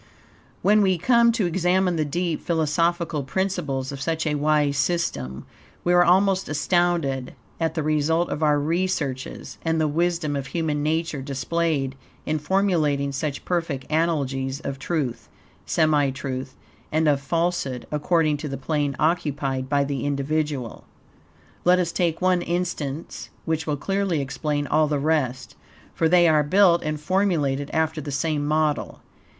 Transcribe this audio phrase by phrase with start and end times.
[0.63, 5.45] When we come to examine the deep, philosophical principles of such a wise system,
[5.83, 10.81] we are almost astounded at the result of our researches and the wisdom of human
[10.81, 11.95] nature displayed
[12.25, 15.29] in formulating such perfect analogies of truth,
[15.67, 16.55] semi truth,
[16.91, 20.83] and of falsehood, according to the plane occupied by the individual.
[21.63, 25.55] Let us take one instance, which will clearly explain all the rest,
[25.93, 29.01] for they are built and formulated after the same model.